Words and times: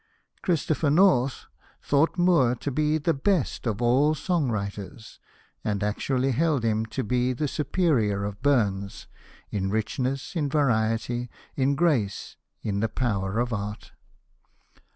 "Christopher 0.41 0.89
North" 0.89 1.45
thought 1.83 2.17
Moore 2.17 2.55
to 2.55 2.71
be 2.71 2.97
"the 2.97 3.13
best 3.13 3.67
of 3.67 3.83
all 3.83 4.15
song 4.15 4.49
writers," 4.49 5.19
and 5.63 5.83
actually 5.83 6.31
held 6.31 6.63
him 6.63 6.87
to 6.87 7.03
be 7.03 7.33
the 7.33 7.47
superior 7.47 8.23
of 8.23 8.41
Burns" 8.41 9.05
in 9.51 9.69
richness, 9.69 10.35
in 10.35 10.49
variety, 10.49 11.29
in 11.55 11.75
grace, 11.75 12.35
in 12.63 12.79
the 12.79 12.89
power 12.89 13.37
of 13.37 13.53
art." 13.53 13.91